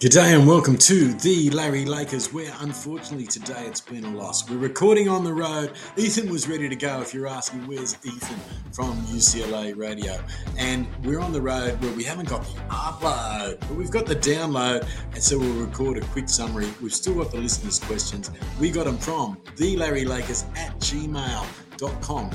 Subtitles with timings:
[0.00, 4.48] G'day and welcome to the Larry Lakers, where unfortunately today it's been a loss.
[4.48, 5.72] We're recording on the road.
[5.96, 7.00] Ethan was ready to go.
[7.00, 8.36] If you're asking, where's Ethan
[8.72, 10.22] from UCLA Radio?
[10.56, 14.14] And we're on the road where we haven't got the upload, but we've got the
[14.14, 14.86] download.
[15.14, 16.72] And so we'll record a quick summary.
[16.80, 18.30] We've still got the listeners' questions.
[18.60, 21.44] We got them from the Larry Lakers at Gmail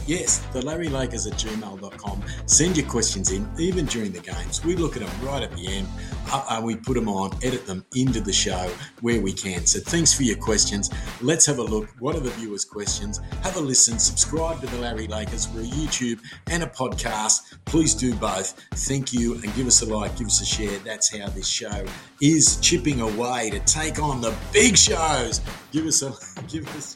[0.07, 2.23] Yes, the Larry Lakers at gmail.com.
[2.45, 4.63] Send your questions in, even during the games.
[4.63, 5.87] We look at them right at the end.
[6.31, 8.69] Uh, uh, we put them on, edit them into the show
[9.01, 9.65] where we can.
[9.65, 10.89] So thanks for your questions.
[11.21, 11.89] Let's have a look.
[11.99, 13.19] What are the viewers' questions?
[13.41, 13.99] Have a listen.
[13.99, 15.47] Subscribe to the Larry Lakers.
[15.49, 17.55] We're a YouTube and a podcast.
[17.65, 18.53] Please do both.
[18.71, 20.79] Thank you and give us a like, give us a share.
[20.79, 21.85] That's how this show
[22.21, 25.41] is chipping away to take on the big shows.
[25.71, 26.13] Give us a
[26.47, 26.95] give us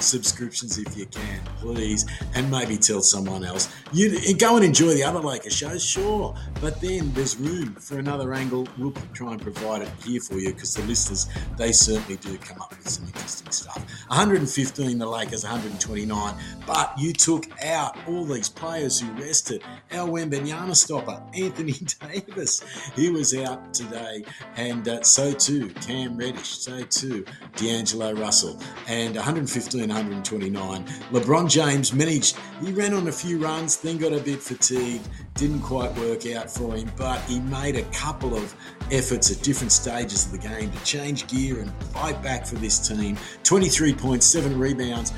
[0.00, 3.74] subscriptions if you can, please, and maybe tell someone else.
[3.92, 8.32] You go and enjoy the other Lakers shows, sure, but then there's room for another
[8.34, 8.68] angle.
[8.78, 12.60] We'll try and provide it here for you because the listeners they certainly do come
[12.60, 13.78] up with some interesting stuff.
[14.08, 16.34] 115, the Lakers 129,
[16.66, 19.62] but you took out all these players who rested.
[19.92, 22.62] Our Wembanyama stopper, Anthony Davis,
[22.94, 24.24] he was out today,
[24.56, 27.24] and uh, so too Cam Reddish, so too
[27.56, 29.62] D'Angelo Russell, and 115.
[29.62, 30.84] 115, 129.
[31.12, 35.60] LeBron James managed, he ran on a few runs, then got a bit fatigued, didn't
[35.60, 38.54] quite work out for him, but he made a couple of
[38.90, 42.86] efforts at different stages of the game to change gear and fight back for this
[42.86, 43.16] team.
[43.44, 45.12] 23.7 rebounds,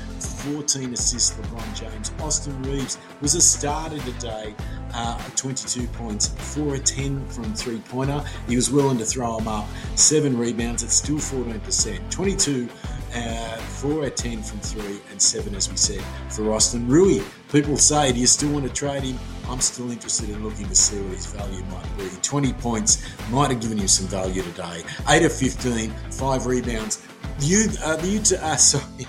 [0.45, 2.13] 14 assists, LeBron James.
[2.21, 4.55] Austin Reaves was a starter today.
[4.93, 8.23] Uh, 22 points, 4 of 10 from three pointer.
[8.47, 9.67] He was willing to throw them up.
[9.95, 12.09] Seven rebounds, it's still 14%.
[12.09, 12.69] 22
[13.15, 16.87] uh, 4 at 10 from 3 and 7, as we said, for Austin.
[16.87, 17.21] Rui,
[17.51, 19.17] people say, do you still want to trade him?
[19.47, 22.09] I'm still interested in looking to see what his value might be.
[22.21, 24.83] 20 points might have given you some value today.
[25.07, 27.05] 8 of 15, 5 rebounds.
[27.39, 29.07] You, uh, the Utah, uh, sorry,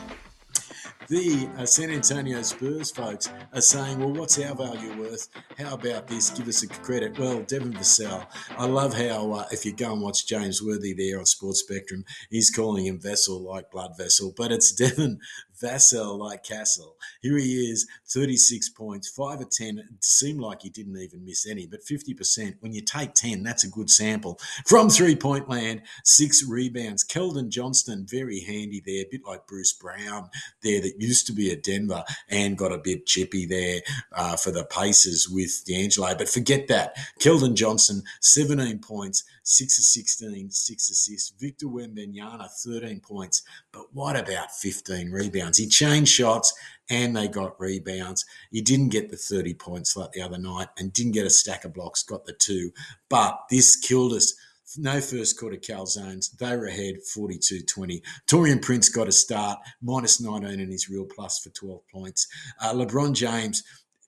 [1.09, 5.29] the uh, San Antonio Spurs folks are saying, well, what's our value worth?
[5.59, 6.31] How about this?
[6.31, 7.19] Give us a credit.
[7.19, 8.27] Well, Devin Vassell,
[8.59, 12.05] I love how, uh, if you go and watch James Worthy there on Sports Spectrum,
[12.31, 15.21] he's calling him Vessel like blood vessel, but it's Devin
[15.61, 16.97] Vassell like Castle.
[17.23, 19.79] Here he is, 36 points, 5 of 10.
[19.79, 22.57] It seemed like he didn't even miss any, but 50%.
[22.61, 24.39] When you take 10, that's a good sample.
[24.67, 27.05] From three point land, six rebounds.
[27.05, 30.31] Keldon Johnson, very handy there, a bit like Bruce Brown
[30.63, 33.81] there that used to be at Denver and got a bit chippy there
[34.13, 36.15] uh, for the Pacers with D'Angelo.
[36.17, 36.97] But forget that.
[37.21, 41.33] Keldon Johnson, 17 points, 6 of 16, 6 assists.
[41.39, 43.43] Victor Wembanyama, 13 points.
[43.71, 45.59] But what about 15 rebounds?
[45.59, 46.53] He changed shots
[46.91, 48.25] and they got rebounds.
[48.51, 51.65] He didn't get the 30 points like the other night and didn't get a stack
[51.65, 52.73] of blocks, got the two.
[53.09, 54.35] But this killed us
[54.77, 56.37] no first quarter calzones.
[56.39, 58.03] They were ahead 42 20.
[58.27, 62.27] Taurean Prince got a start, minus 19 in his real plus for 12 points.
[62.61, 63.63] Uh, LeBron James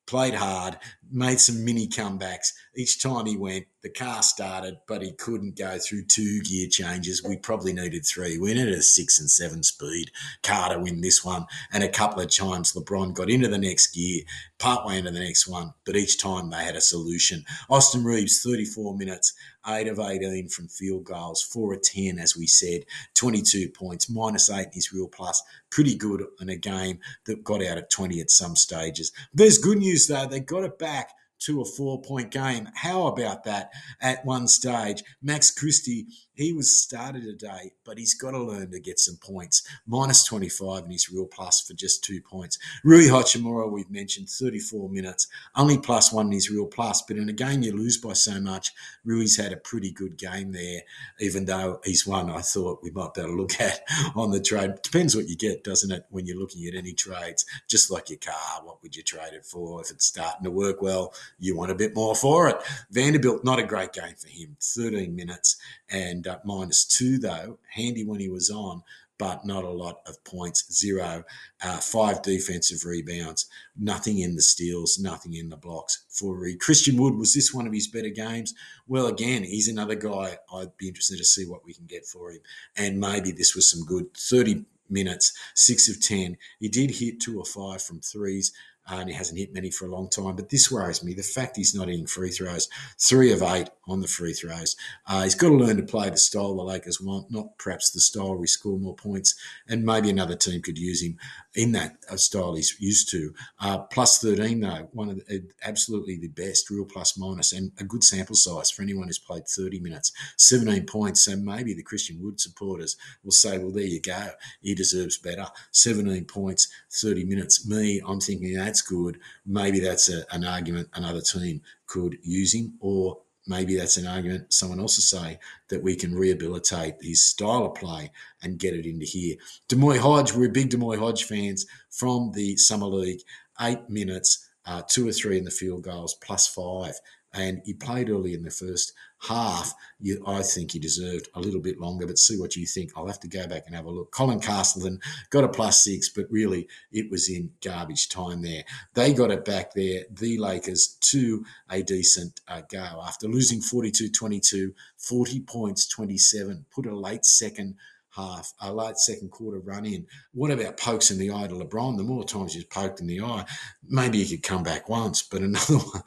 [0.09, 0.79] played hard,
[1.13, 2.53] made some mini comebacks.
[2.75, 7.23] Each time he went, the car started, but he couldn't go through two gear changes.
[7.23, 8.39] We probably needed three.
[8.39, 10.11] We needed a six and seven speed
[10.43, 11.47] car to win this one.
[11.73, 14.23] And a couple of times LeBron got into the next gear,
[14.59, 17.45] partway into the next one, but each time they had a solution.
[17.71, 19.33] Austin Reaves, 34 minutes,
[19.67, 22.85] 8 of 18 from field goals, 4 of 10, as we said,
[23.15, 25.43] 22 points, minus 8 is real plus.
[25.71, 29.13] Pretty good in a game that got out at 20 at some stages.
[29.33, 30.27] There's good news, though.
[30.27, 32.69] They got it back to a four point game.
[32.75, 35.03] How about that at one stage?
[35.23, 36.07] Max Christie
[36.39, 39.67] he was started today, but he's got to learn to get some points.
[39.89, 42.59] Minus 25 and he's real plus for just two points.
[42.85, 45.27] Rui Hachimura, we've mentioned 34 minutes,
[45.57, 47.03] only plus one in his real plus.
[47.03, 48.71] But in a game you lose by so much,
[49.05, 50.83] Rui's had a pretty good game there,
[51.19, 53.81] even though he's one I thought we might be able to look at
[54.15, 54.75] on the trade.
[54.83, 57.47] Depends what you get, doesn't it, when you're looking at any trades?
[57.67, 59.81] Just like your car, what would you trade it for?
[59.81, 62.59] If it's starting to work well, you want a bit more for it.
[62.93, 65.57] Vanderbilt, not a great game for him, 13 minutes
[65.91, 67.59] and uh, minus two, though.
[67.75, 68.83] Handy when he was on,
[69.19, 70.73] but not a lot of points.
[70.73, 71.25] Zero,
[71.63, 76.61] uh, five defensive rebounds, nothing in the steals, nothing in the blocks for Reed.
[76.61, 78.55] Christian Wood, was this one of his better games?
[78.87, 82.31] Well, again, he's another guy I'd be interested to see what we can get for
[82.31, 82.41] him.
[82.77, 86.37] And maybe this was some good 30 minutes, six of 10.
[86.61, 88.53] He did hit two or five from threes.
[88.89, 90.37] And he hasn't hit many for a long time.
[90.37, 91.15] But this worries me.
[91.15, 92.69] The fact he's not hitting free throws,
[92.99, 94.77] three of eight on the free throws.
[95.07, 98.01] Uh, he's got to learn to play the style the Lakers want, not perhaps the
[98.01, 99.35] style we score more points,
[99.69, 101.17] and maybe another team could use him
[101.55, 103.35] in that uh, style he's used to.
[103.61, 107.73] Uh, plus 13, though, one of the, uh, absolutely the best, real plus minus, and
[107.79, 110.13] a good sample size for anyone who's played 30 minutes.
[110.37, 114.29] 17 points, so maybe the Christian Wood supporters will say, well, there you go,
[114.61, 115.47] he deserves better.
[115.73, 117.67] 17 points, 30 minutes.
[117.67, 119.19] Me, I'm thinking that's good.
[119.47, 124.53] Maybe that's a, an argument another team could use him, or maybe that's an argument
[124.53, 125.39] someone else will say
[125.69, 128.11] that we can rehabilitate his style of play
[128.43, 129.37] and get it into here.
[129.69, 133.21] D'Moi Hodge, we're big D'Moi Hodge fans from the Summer League.
[133.61, 136.95] Eight minutes, uh, two or three in the field goals, plus five
[137.35, 139.75] and he played early in the first half.
[140.01, 142.93] You, I think he deserved a little bit longer, but see what you think.
[142.97, 144.11] I'll have to go back and have a look.
[144.13, 145.01] Colin Castleton
[145.31, 148.65] got a plus six, but really it was in garbage time there.
[148.95, 154.11] They got it back there, the Lakers, to a decent uh, go after losing 42
[154.11, 157.77] 22, 40 points, 27, put a late second
[158.15, 160.07] half, a late second quarter run in.
[160.33, 161.97] What about pokes in the eye to LeBron?
[161.97, 163.45] The more times he's poked in the eye,
[163.87, 166.03] maybe he could come back once, but another one,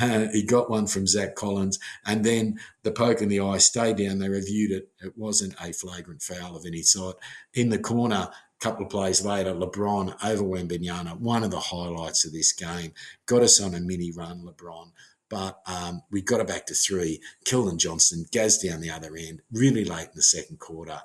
[0.00, 3.96] uh, he got one from Zach Collins, and then the poke in the eye stayed
[3.96, 4.18] down.
[4.18, 4.88] They reviewed it.
[5.00, 7.16] It wasn't a flagrant foul of any sort.
[7.54, 12.24] In the corner, a couple of plays later, LeBron over Wembanyama, one of the highlights
[12.24, 12.92] of this game,
[13.26, 14.90] got us on a mini run, LeBron
[15.28, 17.20] but um, we got it back to three.
[17.44, 21.00] Keldon Johnson goes down the other end really late in the second quarter,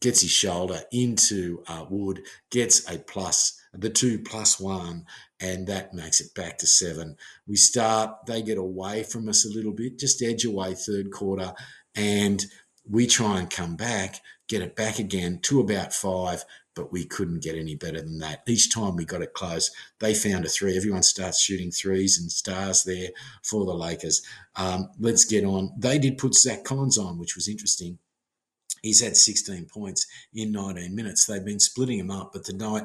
[0.00, 5.06] gets his shoulder into uh, Wood, gets a plus, the two plus one,
[5.40, 7.16] and that makes it back to seven.
[7.46, 11.52] We start, they get away from us a little bit, just edge away third quarter,
[11.94, 12.44] and
[12.88, 16.44] we try and come back, get it back again to about five,
[16.78, 18.44] but we couldn't get any better than that.
[18.46, 20.76] Each time we got it close, they found a three.
[20.76, 23.08] Everyone starts shooting threes and stars there
[23.42, 24.22] for the Lakers.
[24.54, 25.72] Um, let's get on.
[25.76, 27.98] They did put Zach Collins on, which was interesting.
[28.80, 31.26] He's had 16 points in 19 minutes.
[31.26, 32.84] They've been splitting him up, but the night,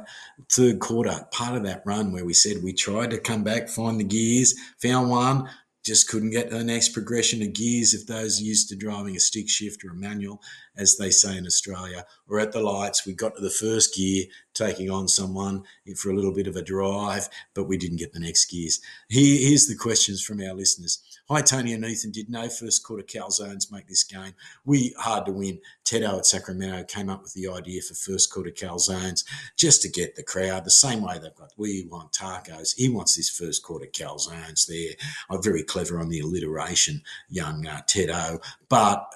[0.51, 3.99] third quarter, part of that run where we said we tried to come back, find
[3.99, 5.47] the gears, found one,
[5.83, 9.49] just couldn't get the next progression of gears if those used to driving a stick
[9.49, 10.41] shift or a manual,
[10.77, 13.05] as they say in Australia, or at the lights.
[13.05, 15.63] We got to the first gear, taking on someone
[15.97, 18.79] for a little bit of a drive, but we didn't get the next gears.
[19.09, 20.99] Here, here's the questions from our listeners.
[21.29, 22.11] Hi, Tony and Ethan.
[22.11, 24.33] Did no first quarter calzones make this game?
[24.65, 25.61] We hard to win.
[25.85, 29.23] Tedo at Sacramento came up with the idea for first quarter calzones
[29.55, 31.53] just to get the crowd the same way they've got.
[31.55, 32.75] We want tacos.
[32.75, 34.95] He wants his first quarter calzones there.
[35.29, 38.43] I'm very clever on the alliteration, young uh, Tedo.
[38.67, 39.09] But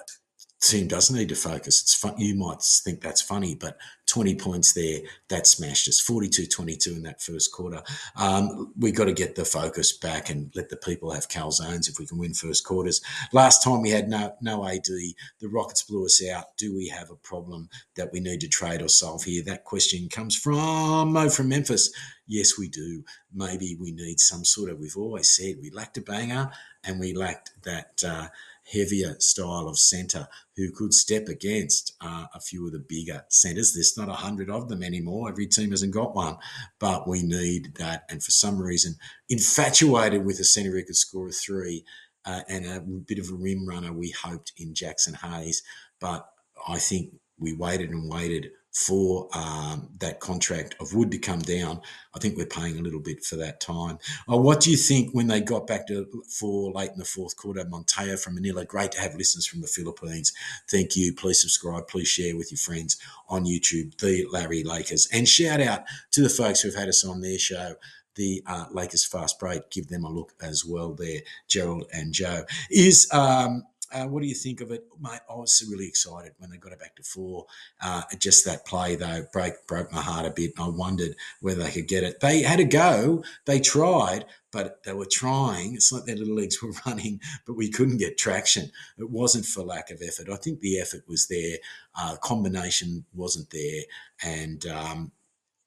[0.60, 1.82] team does need to focus.
[1.82, 2.14] It's fun.
[2.18, 6.02] You might think that's funny, but 20 points there, that smashed us.
[6.02, 7.82] 42-22 in that first quarter.
[8.16, 11.98] Um, we got to get the focus back and let the people have calzones if
[11.98, 13.00] we can win first quarters.
[13.32, 14.86] Last time we had no no AD.
[14.86, 16.56] The Rockets blew us out.
[16.56, 19.42] Do we have a problem that we need to trade or solve here?
[19.44, 21.92] That question comes from Mo from Memphis.
[22.26, 23.04] Yes, we do.
[23.32, 24.78] Maybe we need some sort of.
[24.78, 26.50] We've always said we lacked a banger
[26.84, 28.02] and we lacked that.
[28.06, 28.28] Uh,
[28.72, 33.72] heavier style of centre who could step against uh, a few of the bigger centres.
[33.72, 35.28] There's not a hundred of them anymore.
[35.28, 36.36] Every team hasn't got one,
[36.78, 38.04] but we need that.
[38.10, 38.96] And for some reason,
[39.28, 41.84] infatuated with a centre who could score a three
[42.24, 45.62] uh, and a bit of a rim runner, we hoped in Jaxson Hayes.
[46.00, 46.28] But
[46.66, 51.80] I think we waited and waited for um, that contract of wood to come down.
[52.14, 53.98] I think we're paying a little bit for that time.
[54.30, 57.36] Uh, what do you think when they got back to four late in the fourth
[57.36, 57.64] quarter?
[57.64, 58.64] Monteo from Manila.
[58.64, 60.32] Great to have listeners from the Philippines.
[60.70, 61.14] Thank you.
[61.14, 61.88] Please subscribe.
[61.88, 62.98] Please share with your friends
[63.28, 63.98] on YouTube.
[63.98, 67.74] The Larry Lakers and shout out to the folks who've had us on their show
[68.18, 69.70] the uh, Lakers fast break.
[69.70, 72.44] Give them a look as well there, Gerald and Joe.
[72.68, 75.20] Is um, uh, what do you think of it, mate?
[75.30, 77.46] I was really excited when they got it back to four.
[77.80, 80.52] Uh, just that play though broke broke my heart a bit.
[80.58, 82.20] I wondered whether they could get it.
[82.20, 83.24] They had a go.
[83.46, 85.74] They tried, but they were trying.
[85.74, 88.70] It's like their little legs were running, but we couldn't get traction.
[88.98, 90.28] It wasn't for lack of effort.
[90.28, 91.56] I think the effort was there.
[91.94, 93.82] Uh, combination wasn't there,
[94.22, 95.12] and um,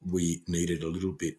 [0.10, 1.38] we needed a little bit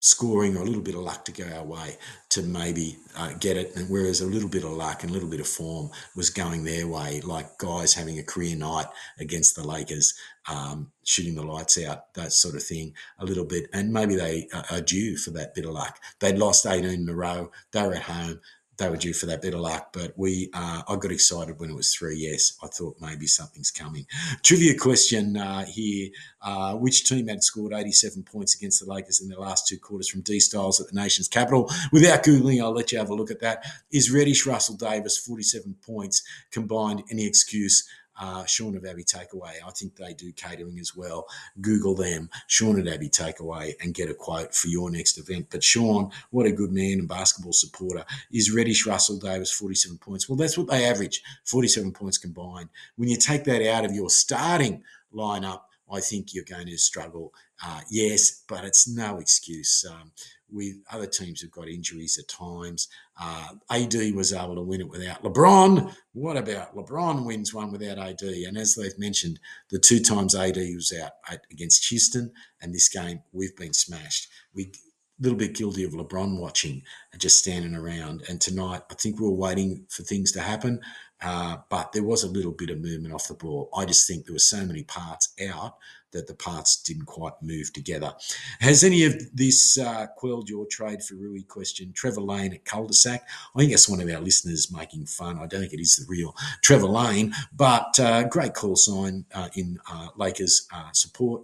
[0.00, 1.96] scoring or a little bit of luck to go our way
[2.30, 3.74] to maybe uh, get it.
[3.74, 6.64] And whereas a little bit of luck and a little bit of form was going
[6.64, 8.86] their way, like guys having a career night
[9.18, 10.14] against the Lakers,
[10.48, 13.66] um, shooting the lights out, that sort of thing, a little bit.
[13.72, 15.98] And maybe they are due for that bit of luck.
[16.20, 17.50] They'd lost 18 in a row.
[17.72, 18.40] They were at home.
[18.78, 19.92] They were due for that bit of luck.
[19.92, 22.16] But we, uh, I got excited when it was three.
[22.16, 24.06] Yes, I thought maybe something's coming.
[24.42, 26.10] Trivia question uh, here:
[26.42, 30.08] uh, Which team had scored 87 points against the Lakers in their last two quarters
[30.08, 31.70] from D Styles at the nation's capital?
[31.92, 33.64] Without googling, I'll let you have a look at that.
[33.92, 37.02] Is Reddish Russell Davis 47 points combined?
[37.10, 37.88] Any excuse?
[38.18, 39.54] Uh, Sean of Abbey Takeaway.
[39.66, 41.26] I think they do catering as well.
[41.60, 45.46] Google them, Sean at Abbey Takeaway, and get a quote for your next event.
[45.50, 48.04] But Sean, what a good man and basketball supporter.
[48.32, 50.28] Is Reddish Russell Davis 47 points?
[50.28, 52.68] Well, that's what they average, 47 points combined.
[52.96, 54.82] When you take that out of your starting
[55.14, 57.32] lineup, I think you're going to struggle.
[57.64, 59.84] Uh, yes, but it's no excuse.
[59.88, 60.12] Um,
[60.50, 62.88] with other teams who've got injuries at times.
[63.20, 65.94] Uh, AD was able to win it without LeBron.
[66.12, 68.22] What about LeBron wins one without AD?
[68.22, 69.40] And as they've mentioned,
[69.70, 71.12] the two times AD was out
[71.50, 74.28] against Houston, and this game we've been smashed.
[74.54, 74.72] We
[75.18, 78.22] a little bit guilty of LeBron watching and just standing around.
[78.28, 80.80] And tonight, I think we were waiting for things to happen,
[81.22, 83.68] uh, but there was a little bit of movement off the ball.
[83.74, 85.76] I just think there were so many parts out
[86.12, 88.14] that the parts didn't quite move together.
[88.60, 91.92] Has any of this uh, quelled your trade for Rui question?
[91.92, 93.26] Trevor Lane at cul-de-sac.
[93.54, 95.38] I think that's one of our listeners making fun.
[95.38, 99.48] I don't think it is the real Trevor Lane, but uh, great call sign uh,
[99.54, 101.42] in uh, Lakers support.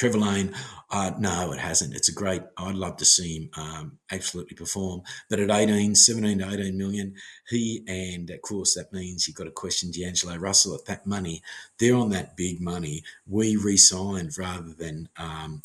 [0.00, 0.54] Trevor Lane,
[0.90, 1.94] uh, no, it hasn't.
[1.94, 5.02] It's a great, I'd love to see him um, absolutely perform.
[5.28, 7.16] But at 18, 17 to 18 million,
[7.50, 11.42] he, and of course, that means you've got to question D'Angelo Russell at that money.
[11.78, 13.02] They're on that big money.
[13.26, 15.60] We re signed rather than um,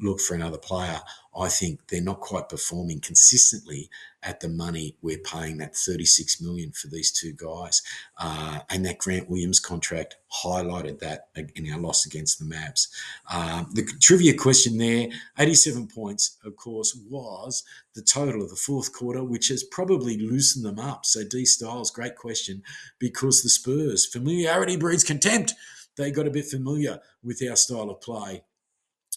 [0.00, 1.00] look for another player.
[1.36, 3.88] I think they're not quite performing consistently
[4.22, 5.58] at the money we're paying.
[5.58, 7.82] That 36 million for these two guys,
[8.18, 12.88] uh, and that Grant Williams contract highlighted that in our loss against the Mavs.
[13.32, 17.62] Um, the trivia question there: 87 points, of course, was
[17.94, 21.06] the total of the fourth quarter, which has probably loosened them up.
[21.06, 22.62] So D Styles, great question,
[22.98, 25.54] because the Spurs familiarity breeds contempt.
[25.96, 28.42] They got a bit familiar with our style of play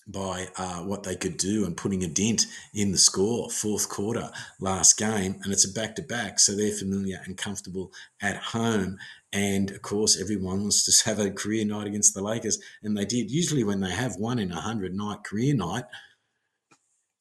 [0.07, 4.29] by uh, what they could do and putting a dent in the score, fourth quarter,
[4.60, 5.39] last game.
[5.43, 6.39] And it's a back to back.
[6.39, 7.91] So they're familiar and comfortable
[8.22, 8.98] at home.
[9.31, 12.60] And of course, everyone wants to have a career night against the Lakers.
[12.83, 13.31] And they did.
[13.31, 15.86] Usually, when they have one in a 100 night career night,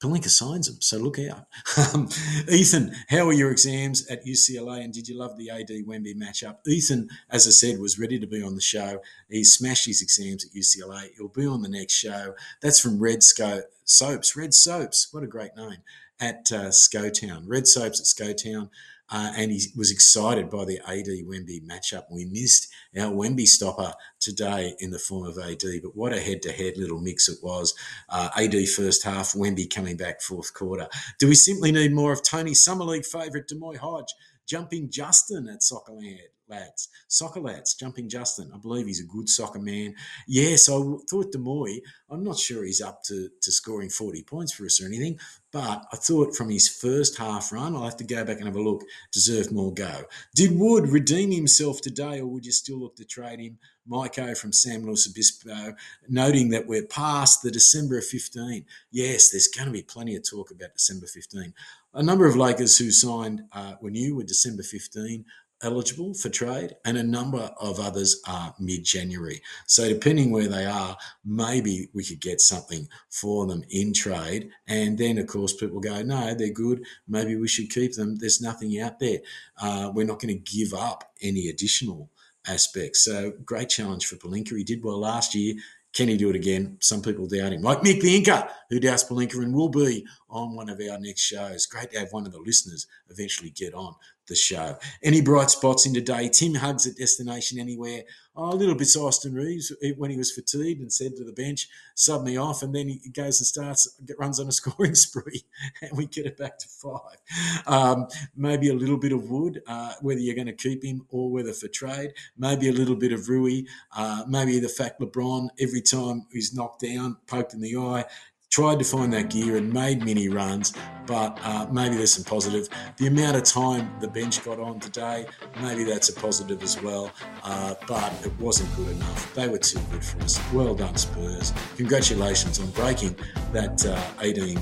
[0.03, 1.47] Pelinka signs them, so look out.
[1.95, 2.09] Um,
[2.51, 6.57] Ethan, how were your exams at UCLA and did you love the AD Wemby matchup?
[6.67, 9.01] Ethan, as I said, was ready to be on the show.
[9.29, 11.11] He smashed his exams at UCLA.
[11.17, 12.35] He'll be on the next show.
[12.61, 14.37] That's from Red Sco- Soaps.
[14.37, 15.79] Red Soaps, what a great name,
[16.21, 17.45] at uh, Scotown.
[17.47, 18.71] Red Soaps at Scotown.
[19.13, 22.05] Uh, and he was excited by the AD Wemby matchup.
[22.11, 26.41] We missed our Wemby stopper today in the form of AD, but what a head
[26.43, 27.75] to head little mix it was.
[28.09, 30.89] Uh, AD first half, Wemby coming back fourth quarter.
[31.19, 34.15] Do we simply need more of Tony Summer League favourite D'Moi Hodge
[34.47, 36.19] jumping Justin at Soccerland?
[36.53, 38.51] Lads, soccer lads, jumping Justin.
[38.55, 39.95] I believe he's a good soccer man.
[40.29, 40.75] Yes, I
[41.09, 41.81] thought D'Moi,
[42.11, 45.19] I'm not sure he's up to, to scoring 40 points for us or anything,
[45.51, 48.57] but I thought from his first half run, I'll have to go back and have
[48.57, 48.83] a look,
[49.13, 50.05] deserved more go.
[50.35, 53.59] Did Wood redeem himself today, or would you still look to trade him?
[53.87, 55.75] Miko from San Luis Obispo,
[56.09, 58.65] noting that we're past the December of 15.
[58.93, 61.53] Yes, there's going to be plenty of talk about December 15.
[61.95, 65.25] A number of Lakers who signed uh, were new with December 15
[65.63, 69.41] eligible for trade, and a number of others are mid January.
[69.67, 74.51] So, depending where they are, maybe we could get something for them in trade.
[74.67, 76.85] And then, of course, people go, no, they're good.
[77.09, 78.17] Maybe we should keep them.
[78.17, 79.19] There's nothing out there.
[79.61, 82.11] Uh, we're not going to give up any additional
[82.47, 83.05] aspects.
[83.05, 84.57] So, great challenge for Pelinka.
[84.57, 85.55] He did well last year.
[85.93, 86.79] Can he do it again?
[86.81, 87.61] Some people doubt him.
[87.61, 91.21] Like Mick the Inca, who doubts Pelinka and will be on one of our next
[91.21, 91.67] shows.
[91.67, 93.95] Great to have one of the listeners eventually get on
[94.33, 94.79] the show.
[95.03, 96.31] Any bright spots in today?
[96.31, 98.05] Tim Hugs at Destination Anywhere.
[98.35, 101.69] Oh, a little bit Austin Reaves when he was fatigued and said to the bench,
[101.95, 102.63] sub me off.
[102.63, 105.43] And then he goes and starts, runs on a scoring spree
[105.83, 107.19] and we get it back to five.
[107.67, 111.31] Um, maybe a little bit of Wood, uh, whether you're going to keep him or
[111.31, 112.15] whether for trade.
[112.39, 113.65] Maybe a little bit of Rui.
[113.95, 118.07] Uh, maybe the fact LeBron, every time he's knocked down, poked in the eye,
[118.53, 120.75] tried to find that gear and made many runs,
[121.07, 122.69] but uh, maybe there's some positive.
[122.99, 125.25] The amount of time the bench got on today,
[125.63, 127.11] maybe that's a positive as well,
[127.45, 129.35] uh, but it wasn't good enough.
[129.35, 130.39] They were too good for us.
[130.53, 131.55] Well done, Spurs.
[131.77, 133.17] Congratulations on breaking
[133.53, 134.61] that uh, 18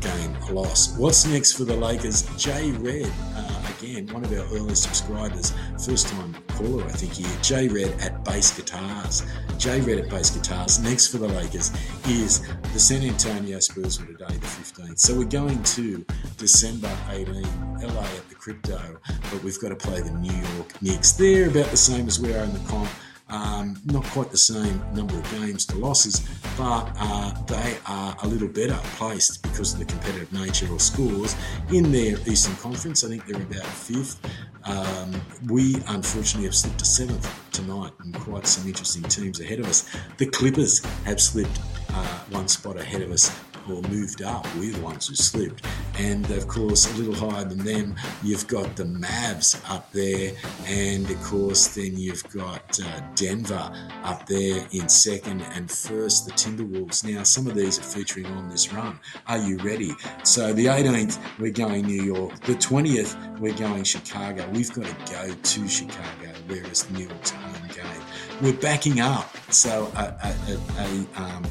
[0.00, 0.96] game loss.
[0.98, 2.22] What's next for the Lakers?
[2.36, 5.52] Jay Red, uh, again, one of our early subscribers,
[5.84, 9.22] first time caller, I think here, J Red at Bass Guitars.
[9.58, 10.78] J Red at Bass Guitars.
[10.80, 11.72] Next for the Lakers
[12.06, 14.98] is the San Antonio Spurs for today, the 15th.
[14.98, 16.04] So we're going to
[16.36, 17.42] December 18,
[17.80, 21.12] LA at the Crypto, but we've got to play the New York Knicks.
[21.12, 22.88] They're about the same as we are in the comp.
[23.30, 26.20] Um, not quite the same number of games to losses,
[26.58, 31.36] but uh, they are a little better placed because of the competitive nature or scores
[31.72, 33.04] in their Eastern Conference.
[33.04, 34.20] I think they're about fifth.
[34.64, 39.66] Um, we unfortunately have slipped to seventh tonight, and quite some interesting teams ahead of
[39.66, 39.88] us.
[40.18, 41.58] The Clippers have slipped
[41.90, 43.30] uh, one spot ahead of us
[43.70, 44.46] or moved up.
[44.56, 45.64] We're the ones who slipped.
[45.98, 50.32] And of course, a little higher than them, you've got the Mavs up there.
[50.66, 53.70] And of course, then you've got uh, Denver
[54.04, 57.04] up there in second and first, the Timberwolves.
[57.04, 58.98] Now, some of these are featuring on this run.
[59.26, 59.92] Are you ready?
[60.24, 62.38] So the 18th, we're going New York.
[62.40, 64.48] The 20th, we're going Chicago.
[64.52, 68.02] We've got to go to Chicago, whereas New York's home game.
[68.42, 69.28] We're backing up.
[69.50, 71.44] So a, a, a, a um,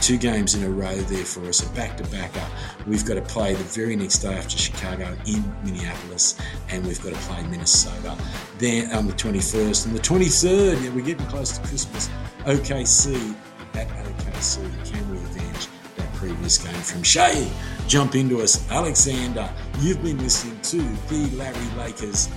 [0.00, 2.44] two games in a row there for us, a back to backer.
[2.86, 6.38] We've got to play the very next day after Chicago in Minneapolis,
[6.70, 8.16] and we've got to play Minnesota
[8.58, 9.86] then on um, the 21st.
[9.86, 12.08] And the 23rd, yeah, we're getting close to Christmas.
[12.44, 13.34] OKC
[13.74, 14.56] at OKC.
[14.90, 17.50] Can we avenge that previous game from Shai?
[17.86, 19.52] Jump into us, Alexander.
[19.80, 20.78] You've been listening to
[21.08, 22.28] the Larry Lakers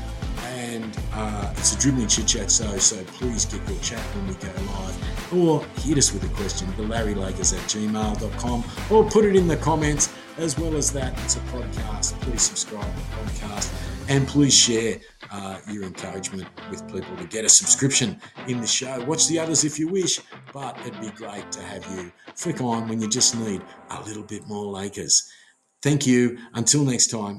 [0.73, 2.51] and uh, it's a dribbling chit chat.
[2.51, 6.33] So, so please get your chat when we go live, or hit us with a
[6.35, 6.67] question.
[6.77, 10.13] The Larry Lakers at gmail.com, or put it in the comments.
[10.35, 12.19] As well as that, it's a podcast.
[12.21, 13.71] Please subscribe to the podcast,
[14.09, 14.97] and please share
[15.31, 19.03] uh, your encouragement with people to get a subscription in the show.
[19.05, 20.19] Watch the others if you wish,
[20.51, 23.61] but it'd be great to have you flick on when you just need
[23.91, 25.29] a little bit more Lakers.
[25.83, 26.39] Thank you.
[26.53, 27.31] Until next time.